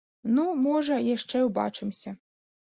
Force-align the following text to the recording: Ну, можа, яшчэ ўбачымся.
Ну, 0.37 0.45
можа, 0.67 0.97
яшчэ 1.15 1.45
ўбачымся. 1.51 2.19